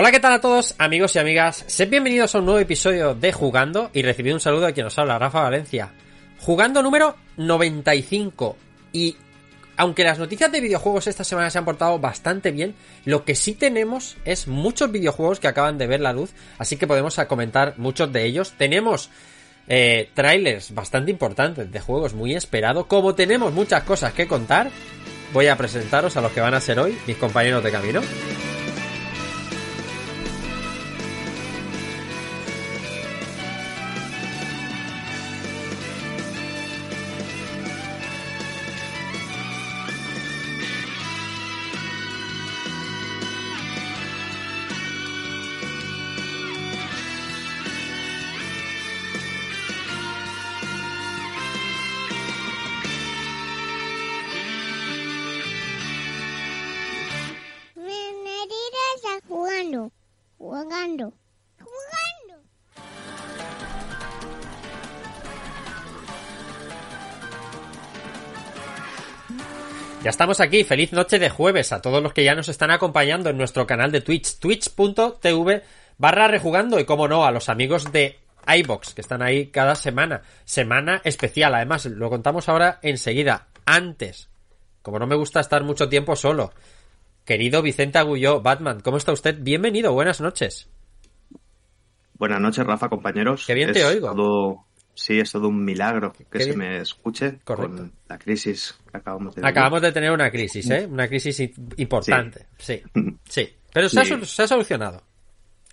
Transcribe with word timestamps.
Hola, 0.00 0.12
¿qué 0.12 0.20
tal 0.20 0.32
a 0.32 0.40
todos, 0.40 0.76
amigos 0.78 1.16
y 1.16 1.18
amigas? 1.18 1.64
Sed 1.66 1.88
bienvenidos 1.88 2.32
a 2.32 2.38
un 2.38 2.44
nuevo 2.44 2.60
episodio 2.60 3.16
de 3.16 3.32
Jugando 3.32 3.90
y 3.92 4.02
recibid 4.02 4.32
un 4.32 4.38
saludo 4.38 4.66
de 4.66 4.72
quien 4.72 4.84
nos 4.84 4.96
habla, 4.96 5.18
Rafa 5.18 5.42
Valencia. 5.42 5.90
Jugando 6.38 6.84
número 6.84 7.16
95. 7.36 8.56
Y 8.92 9.16
aunque 9.76 10.04
las 10.04 10.20
noticias 10.20 10.52
de 10.52 10.60
videojuegos 10.60 11.08
esta 11.08 11.24
semana 11.24 11.50
se 11.50 11.58
han 11.58 11.64
portado 11.64 11.98
bastante 11.98 12.52
bien, 12.52 12.76
lo 13.06 13.24
que 13.24 13.34
sí 13.34 13.54
tenemos 13.54 14.16
es 14.24 14.46
muchos 14.46 14.92
videojuegos 14.92 15.40
que 15.40 15.48
acaban 15.48 15.78
de 15.78 15.88
ver 15.88 16.00
la 16.00 16.12
luz, 16.12 16.30
así 16.58 16.76
que 16.76 16.86
podemos 16.86 17.16
comentar 17.26 17.74
muchos 17.76 18.12
de 18.12 18.24
ellos. 18.24 18.54
Tenemos 18.56 19.10
eh, 19.66 20.10
trailers 20.14 20.72
bastante 20.72 21.10
importantes 21.10 21.72
de 21.72 21.80
juegos 21.80 22.14
muy 22.14 22.36
esperados. 22.36 22.86
Como 22.86 23.16
tenemos 23.16 23.52
muchas 23.52 23.82
cosas 23.82 24.12
que 24.12 24.28
contar, 24.28 24.70
voy 25.32 25.48
a 25.48 25.56
presentaros 25.56 26.16
a 26.16 26.20
los 26.20 26.30
que 26.30 26.40
van 26.40 26.54
a 26.54 26.60
ser 26.60 26.78
hoy 26.78 26.96
mis 27.04 27.16
compañeros 27.16 27.64
de 27.64 27.72
camino. 27.72 28.00
Ya 70.02 70.10
estamos 70.10 70.40
aquí, 70.40 70.62
feliz 70.64 70.92
noche 70.92 71.18
de 71.18 71.28
jueves 71.28 71.72
a 71.72 71.82
todos 71.82 72.02
los 72.02 72.12
que 72.12 72.24
ya 72.24 72.34
nos 72.34 72.48
están 72.48 72.70
acompañando 72.70 73.30
en 73.30 73.36
nuestro 73.36 73.66
canal 73.66 73.90
de 73.90 74.00
Twitch, 74.00 74.38
twitch.tv 74.38 75.62
barra 75.98 76.28
rejugando 76.28 76.78
y 76.78 76.84
como 76.84 77.08
no, 77.08 77.24
a 77.24 77.32
los 77.32 77.48
amigos 77.48 77.90
de 77.92 78.18
iBox 78.46 78.94
que 78.94 79.00
están 79.00 79.22
ahí 79.22 79.48
cada 79.48 79.74
semana, 79.74 80.22
semana 80.44 81.00
especial, 81.04 81.54
además 81.54 81.86
lo 81.86 82.08
contamos 82.10 82.48
ahora 82.48 82.78
enseguida, 82.82 83.48
antes, 83.66 84.28
como 84.82 85.00
no 85.00 85.06
me 85.08 85.16
gusta 85.16 85.40
estar 85.40 85.64
mucho 85.64 85.88
tiempo 85.88 86.14
solo, 86.14 86.52
querido 87.24 87.60
Vicente 87.60 87.98
Agulló, 87.98 88.40
Batman, 88.40 88.80
¿cómo 88.80 88.96
está 88.98 89.12
usted? 89.12 89.36
Bienvenido, 89.40 89.92
buenas 89.92 90.20
noches. 90.20 90.68
Buenas 92.14 92.40
noches, 92.40 92.64
Rafa, 92.64 92.88
compañeros. 92.88 93.44
Qué 93.46 93.54
bien 93.54 93.72
te 93.72 93.84
oigo. 93.84 94.12
todo- 94.14 94.64
sí, 94.98 95.20
es 95.20 95.30
todo 95.30 95.48
un 95.48 95.64
milagro 95.64 96.12
que 96.30 96.40
se 96.42 96.56
me 96.56 96.78
escuche 96.78 97.38
Correcto. 97.44 97.76
con 97.76 97.92
la 98.08 98.18
crisis 98.18 98.76
que 98.90 98.96
acabamos 98.98 99.34
de 99.34 99.46
Acabamos 99.46 99.80
de 99.80 99.92
tener 99.92 100.10
una 100.10 100.30
crisis, 100.30 100.68
¿eh? 100.70 100.86
Una 100.90 101.06
crisis 101.08 101.40
importante, 101.76 102.46
sí, 102.58 102.82
sí, 103.28 103.48
pero 103.72 103.88
se 103.88 104.00
ha, 104.00 104.04
se 104.24 104.48
solucionado. 104.48 105.02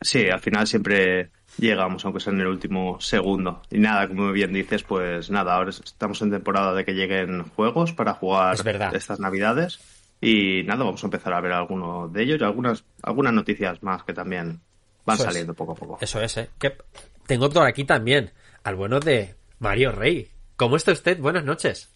Sí, 0.00 0.28
al 0.30 0.40
final 0.40 0.66
siempre 0.66 1.30
llegamos, 1.58 2.04
aunque 2.04 2.20
sea 2.20 2.32
en 2.32 2.40
el 2.40 2.46
último 2.46 2.98
segundo. 3.00 3.60
Y 3.70 3.78
nada, 3.78 4.08
como 4.08 4.32
bien 4.32 4.52
dices, 4.52 4.82
pues 4.82 5.30
nada, 5.30 5.54
ahora 5.54 5.70
estamos 5.70 6.22
en 6.22 6.30
temporada 6.30 6.72
de 6.72 6.86
que 6.86 6.92
lleguen 6.92 7.44
juegos 7.50 7.92
para 7.92 8.14
jugar 8.14 8.54
Es 8.54 8.64
verdad. 8.64 8.94
estas 8.94 9.20
navidades. 9.20 9.78
Y 10.22 10.62
nada, 10.64 10.84
vamos 10.84 11.02
a 11.02 11.06
empezar 11.06 11.34
a 11.34 11.40
ver 11.42 11.52
algunos 11.52 12.10
de 12.12 12.22
ellos 12.22 12.40
y 12.40 12.44
algunas, 12.44 12.84
algunas 13.02 13.34
noticias 13.34 13.82
más 13.82 14.02
que 14.04 14.14
también 14.14 14.60
van 15.04 15.14
Eso 15.16 15.24
es. 15.24 15.32
saliendo 15.32 15.52
poco 15.52 15.72
a 15.72 15.74
poco. 15.74 15.98
Eso 16.00 16.20
es, 16.22 16.36
¿eh? 16.38 16.48
Que 16.58 16.76
tengo 17.26 17.50
por 17.50 17.66
aquí 17.66 17.84
también 17.84 18.30
al 18.64 18.76
bueno 18.76 19.00
de 19.00 19.34
Mario 19.58 19.92
Rey. 19.92 20.28
¿Cómo 20.56 20.76
está 20.76 20.92
usted? 20.92 21.18
Buenas 21.18 21.44
noches. 21.44 21.90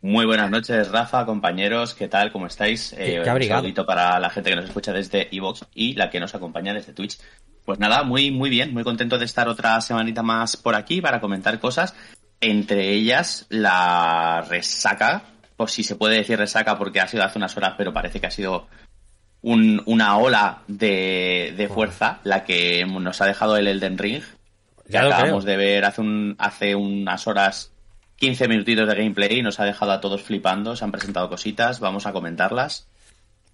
Muy 0.00 0.26
buenas 0.26 0.50
noches, 0.50 0.90
Rafa, 0.90 1.24
compañeros, 1.24 1.94
¿qué 1.94 2.08
tal? 2.08 2.30
¿Cómo 2.30 2.46
estáis? 2.46 2.92
Qué- 2.94 3.16
Eh. 3.16 3.20
Un 3.20 3.24
saludito 3.56 3.86
para 3.86 4.20
la 4.20 4.28
gente 4.28 4.50
que 4.50 4.56
nos 4.56 4.66
escucha 4.66 4.92
desde 4.92 5.34
Evox 5.34 5.64
y 5.74 5.94
la 5.94 6.10
que 6.10 6.20
nos 6.20 6.34
acompaña 6.34 6.74
desde 6.74 6.92
Twitch. 6.92 7.18
Pues 7.64 7.78
nada, 7.78 8.02
muy, 8.02 8.30
muy 8.30 8.50
bien, 8.50 8.74
muy 8.74 8.84
contento 8.84 9.16
de 9.18 9.24
estar 9.24 9.48
otra 9.48 9.80
semanita 9.80 10.22
más 10.22 10.58
por 10.58 10.74
aquí 10.74 11.00
para 11.00 11.20
comentar 11.20 11.58
cosas, 11.58 11.94
entre 12.42 12.90
ellas 12.90 13.46
la 13.48 14.44
resaca, 14.46 15.22
por 15.56 15.70
si 15.70 15.82
se 15.82 15.96
puede 15.96 16.16
decir 16.16 16.36
resaca 16.38 16.76
porque 16.76 17.00
ha 17.00 17.08
sido 17.08 17.24
hace 17.24 17.38
unas 17.38 17.56
horas, 17.56 17.72
pero 17.78 17.94
parece 17.94 18.20
que 18.20 18.26
ha 18.26 18.30
sido 18.30 18.66
un- 19.40 19.82
una 19.86 20.18
ola 20.18 20.64
de, 20.68 21.54
de 21.56 21.68
fuerza 21.68 22.20
la 22.24 22.44
que 22.44 22.84
nos 22.84 23.22
ha 23.22 23.26
dejado 23.26 23.56
el 23.56 23.68
Elden 23.68 23.96
Ring, 23.96 24.22
Ya 24.88 25.02
lo 25.02 25.08
acabamos 25.08 25.44
creo. 25.44 25.56
de 25.56 25.64
ver 25.64 25.84
hace, 25.84 26.00
un, 26.00 26.36
hace 26.38 26.74
unas 26.74 27.26
horas 27.26 27.72
15 28.16 28.48
minutitos 28.48 28.88
de 28.88 28.94
gameplay 28.94 29.38
y 29.38 29.42
nos 29.42 29.60
ha 29.60 29.64
dejado 29.64 29.92
a 29.92 30.00
todos 30.00 30.22
flipando, 30.22 30.76
se 30.76 30.84
han 30.84 30.92
presentado 30.92 31.28
cositas, 31.28 31.80
vamos 31.80 32.06
a 32.06 32.12
comentarlas. 32.12 32.86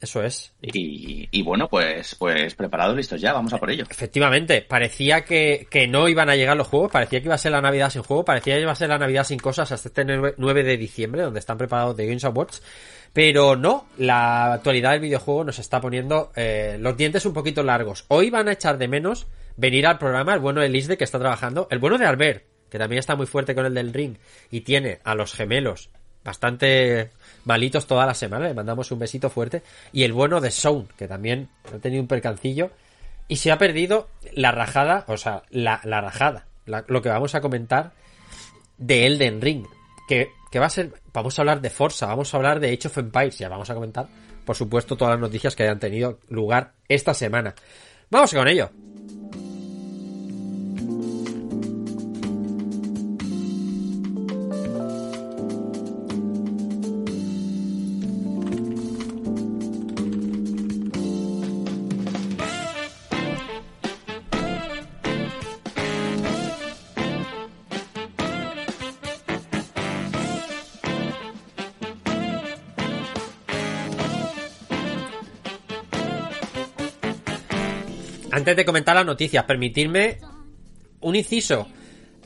Eso 0.01 0.23
es. 0.23 0.53
Y, 0.63 1.29
y 1.31 1.43
bueno, 1.43 1.69
pues, 1.69 2.15
pues 2.15 2.55
preparados, 2.55 2.97
listos 2.97 3.21
ya, 3.21 3.35
vamos 3.35 3.53
a 3.53 3.59
por 3.59 3.71
ello. 3.71 3.85
Efectivamente, 3.91 4.63
parecía 4.63 5.27
que, 5.27 5.67
que 5.71 5.87
no 5.89 6.09
iban 6.09 6.31
a 6.31 6.37
llegar 6.37 6.57
los 6.57 6.69
juegos, 6.69 6.91
parecía 6.91 7.21
que 7.21 7.27
iba 7.27 7.35
a 7.35 7.39
ser 7.39 7.53
la 7.53 7.61
Navidad 7.61 7.91
sin 7.91 8.03
juego, 8.03 8.25
parecía 8.25 8.55
que 8.55 8.63
iba 8.63 8.73
a 8.73 8.77
ser 8.77 8.89
la 8.89 8.99
Navidad 8.99 9.25
sin 9.25 9.39
cosas 9.39 9.71
hasta 9.73 9.89
este 9.89 10.05
9 10.07 10.37
9 10.39 10.63
de 10.63 10.79
diciembre, 10.79 11.23
donde 11.23 11.41
están 11.41 11.59
preparados 11.59 11.97
The 11.97 12.07
Games 12.07 12.25
Awards. 12.25 12.63
Pero 13.13 13.57
no, 13.57 13.89
la 13.99 14.55
actualidad 14.55 14.93
del 14.93 15.01
videojuego 15.01 15.45
nos 15.45 15.59
está 15.59 15.81
poniendo 15.81 16.33
eh, 16.35 16.79
los 16.81 16.97
dientes 16.97 17.27
un 17.27 17.35
poquito 17.35 17.63
largos. 17.63 18.07
Hoy 18.09 18.31
van 18.31 18.49
a 18.49 18.53
echar 18.53 18.79
de 18.79 18.89
menos 18.89 19.27
venir 19.61 19.87
al 19.87 19.99
programa 19.99 20.33
el 20.33 20.41
bueno 20.41 20.63
de 20.63 20.71
Lisde 20.71 20.97
que 20.97 21.05
está 21.05 21.19
trabajando, 21.19 21.69
el 21.71 21.79
bueno 21.79 21.99
de 21.99 22.07
Albert, 22.07 22.45
que 22.71 22.79
también 22.79 22.99
está 22.99 23.15
muy 23.15 23.27
fuerte 23.27 23.55
con 23.55 23.67
el 23.67 23.75
del 23.75 23.93
ring 23.93 24.17
y 24.51 24.63
tiene 24.63 25.01
a 25.05 25.15
los 25.15 25.35
gemelos 25.35 25.91
bastante 26.25 27.11
malitos 27.45 27.87
toda 27.87 28.07
la 28.07 28.15
semana, 28.15 28.49
le 28.49 28.55
mandamos 28.55 28.91
un 28.91 28.99
besito 28.99 29.31
fuerte, 29.31 29.63
y 29.93 30.03
el 30.05 30.13
bueno 30.13 30.41
de 30.41 30.51
Sound, 30.51 30.89
que 30.97 31.09
también 31.09 31.49
ha 31.75 31.79
tenido 31.79 32.03
un 32.03 32.09
percancillo 32.09 32.71
Y 33.29 33.37
se 33.37 33.53
ha 33.53 33.59
perdido 33.59 34.09
la 34.33 34.51
rajada, 34.51 35.05
o 35.09 35.17
sea, 35.17 35.43
la, 35.51 35.81
la 35.85 36.01
rajada, 36.01 36.47
lo 36.67 37.03
que 37.03 37.09
vamos 37.09 37.35
a 37.35 37.41
comentar 37.41 37.93
de 38.77 39.07
Elden 39.07 39.41
Ring. 39.41 39.67
Que, 40.09 40.31
que 40.51 40.59
va 40.59 40.67
a 40.67 40.71
ser, 40.71 40.93
vamos 41.13 41.39
a 41.39 41.43
hablar 41.43 41.61
de 41.61 41.71
Forza, 41.71 42.07
vamos 42.07 42.35
a 42.35 42.37
hablar 42.37 42.59
de 42.59 42.73
Age 42.73 42.89
of 42.89 42.99
Empires, 42.99 43.39
ya 43.39 43.49
vamos 43.49 43.71
a 43.71 43.75
comentar, 43.75 44.09
por 44.45 44.57
supuesto, 44.57 44.97
todas 44.97 45.13
las 45.13 45.21
noticias 45.21 45.55
que 45.55 45.63
hayan 45.63 45.79
tenido 45.79 46.19
lugar 46.29 46.73
esta 46.89 47.15
semana. 47.15 47.55
Vamos 48.11 48.35
con 48.35 48.49
ello. 48.49 48.71
Antes 78.33 78.57
de 78.57 78.65
comentar 78.65 78.95
las 78.95 79.07
noticias, 79.07 79.45
permitirme 79.45 80.19
un 81.01 81.17
inciso. 81.17 81.67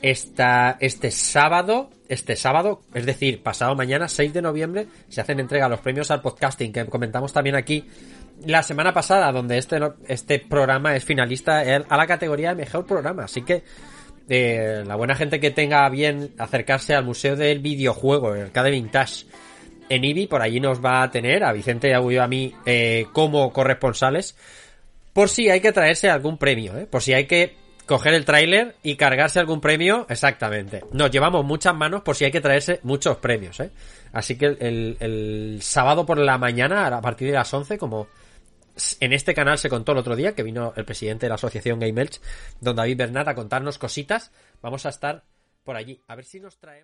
Esta, 0.01 0.77
este 0.79 1.09
sábado, 1.09 1.89
este 2.09 2.35
sábado, 2.35 2.81
es 2.93 3.05
decir, 3.05 3.41
pasado 3.41 3.75
mañana, 3.75 4.07
6 4.07 4.33
de 4.33 4.41
noviembre, 4.41 4.87
se 5.09 5.21
hacen 5.21 5.39
entrega 5.39 5.69
los 5.69 5.79
premios 5.79 6.11
al 6.11 6.21
podcasting 6.21 6.71
que 6.71 6.85
comentamos 6.85 7.33
también 7.33 7.55
aquí 7.55 7.85
la 8.45 8.61
semana 8.61 8.93
pasada, 8.93 9.31
donde 9.31 9.57
este, 9.57 9.79
este 10.07 10.39
programa 10.39 10.95
es 10.95 11.03
finalista 11.03 11.61
a 11.61 11.97
la 11.97 12.05
categoría 12.05 12.49
de 12.49 12.55
mejor 12.55 12.85
programa. 12.85 13.23
Así 13.23 13.41
que 13.41 13.63
eh, 14.29 14.83
la 14.85 14.95
buena 14.95 15.15
gente 15.15 15.39
que 15.39 15.51
tenga 15.51 15.87
bien 15.89 16.33
acercarse 16.37 16.93
al 16.93 17.05
Museo 17.05 17.35
del 17.35 17.59
Videojuego, 17.59 18.35
el 18.35 18.43
Arcade 18.43 18.71
Vintage, 18.71 19.25
en 19.87 20.03
IBI, 20.03 20.27
por 20.27 20.41
allí 20.41 20.59
nos 20.59 20.83
va 20.83 21.03
a 21.03 21.11
tener 21.11 21.43
a 21.43 21.53
Vicente 21.53 21.89
y 21.89 22.17
a 22.17 22.27
mí 22.27 22.53
eh, 22.65 23.05
como 23.13 23.51
corresponsales 23.53 24.35
por 25.15 25.29
si 25.29 25.49
hay 25.49 25.61
que 25.61 25.71
traerse 25.71 26.09
algún 26.09 26.37
premio, 26.37 26.77
¿eh? 26.77 26.87
Por 26.87 27.01
si 27.01 27.13
hay 27.13 27.25
que 27.25 27.55
coger 27.85 28.13
el 28.13 28.25
tráiler 28.25 28.75
y 28.83 28.97
cargarse 28.97 29.39
algún 29.39 29.61
premio, 29.61 30.05
exactamente. 30.09 30.83
Nos 30.91 31.09
llevamos 31.09 31.45
muchas 31.45 31.73
manos 31.73 32.01
por 32.01 32.17
si 32.17 32.25
hay 32.25 32.31
que 32.31 32.41
traerse 32.41 32.81
muchos 32.83 33.15
premios, 33.15 33.61
¿eh? 33.61 33.71
Así 34.11 34.37
que 34.37 34.47
el, 34.47 35.59
sábado 35.61 36.05
por 36.05 36.17
la 36.17 36.37
mañana, 36.37 36.87
a 36.87 36.99
partir 36.99 37.29
de 37.29 37.33
las 37.33 37.53
11, 37.53 37.77
como 37.77 38.07
en 38.99 39.13
este 39.13 39.33
canal 39.33 39.57
se 39.57 39.69
contó 39.69 39.93
el 39.93 39.99
otro 39.99 40.17
día, 40.17 40.35
que 40.35 40.43
vino 40.43 40.73
el 40.75 40.83
presidente 40.83 41.27
de 41.27 41.29
la 41.29 41.35
asociación 41.35 41.79
Game 41.79 42.01
Elch, 42.01 42.19
don 42.59 42.75
David 42.75 42.97
Bernat, 42.97 43.29
a 43.29 43.35
contarnos 43.35 43.77
cositas, 43.77 44.33
vamos 44.61 44.85
a 44.85 44.89
estar 44.89 45.23
por 45.63 45.77
allí. 45.77 46.01
A 46.09 46.15
ver 46.15 46.25
si 46.25 46.41
nos 46.41 46.59
trae... 46.59 46.83